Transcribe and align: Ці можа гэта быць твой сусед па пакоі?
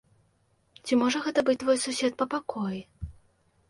Ці 0.85 0.99
можа 1.03 1.23
гэта 1.27 1.39
быць 1.51 1.57
твой 1.67 1.77
сусед 1.85 2.13
па 2.23 2.31
пакоі? 2.37 2.79